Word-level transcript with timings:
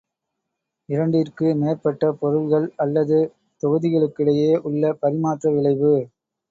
இரண்டிற்கு 0.89 1.47
மேற்பட்ட 1.55 2.11
பொருள்கள் 2.13 2.67
அல்லது 2.77 3.19
தொகுதிகளுக்கிடையே 3.63 4.51
உள்ள 4.61 4.93
பரிமாற்ற 4.95 5.51
விளைவு. 5.51 5.95